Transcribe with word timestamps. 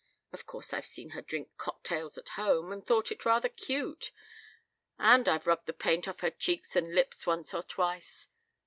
Of 0.33 0.47
course 0.47 0.73
I've 0.73 0.87
seen 0.87 1.11
her 1.11 1.21
drink 1.21 1.55
cocktails 1.57 2.17
at 2.17 2.29
home 2.29 2.71
and 2.71 2.83
thought 2.83 3.11
it 3.11 3.23
rather 3.23 3.49
cute, 3.49 4.11
and 4.97 5.27
I've 5.29 5.45
rubbed 5.45 5.67
the 5.67 5.73
paint 5.73 6.07
off 6.07 6.21
her 6.21 6.31
cheeks 6.31 6.75
and 6.75 6.95
lips 6.95 7.27
once 7.27 7.53
or 7.53 7.61
twice. 7.61 8.27